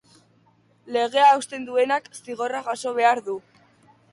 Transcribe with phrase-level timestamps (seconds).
[0.95, 3.37] Legea hausten duenak zigorra jaso behar du.